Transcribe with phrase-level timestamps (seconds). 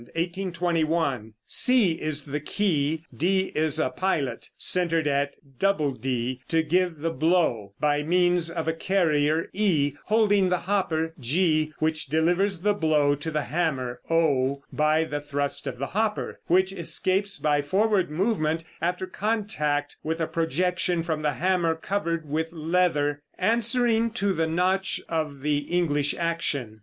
[0.15, 7.11] (1821.) C is the key; d is a pilot, centered at dd to give the
[7.11, 13.13] blow, by means of a carrier, e, holding the hopper, g, which delivers the blow
[13.13, 18.63] to the hammer, o, by the thrust of the hopper, which escapes by forward movement
[18.81, 24.99] after contact with a projection from the hammer covered with leather, answering to the notch
[25.09, 26.79] of the English action.